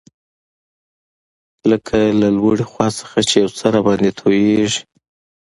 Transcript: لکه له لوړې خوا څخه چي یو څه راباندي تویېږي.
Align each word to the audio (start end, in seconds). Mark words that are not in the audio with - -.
لکه 1.69 1.97
له 2.21 2.27
لوړې 2.37 2.65
خوا 2.71 2.87
څخه 2.99 3.17
چي 3.29 3.35
یو 3.43 3.49
څه 3.57 3.65
راباندي 3.73 4.11
تویېږي. 4.19 4.81